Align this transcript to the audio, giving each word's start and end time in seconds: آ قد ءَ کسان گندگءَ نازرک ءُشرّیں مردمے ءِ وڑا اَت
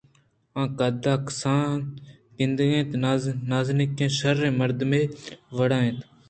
آ 0.59 0.63
قد 0.77 1.03
ءَ 1.13 1.23
کسان 1.25 1.77
گندگءَ 2.37 2.99
نازرک 3.51 3.91
ءُشرّیں 4.05 4.57
مردمے 4.59 5.01
ءِ 5.07 5.11
وڑا 5.55 5.79
اَت 5.85 5.97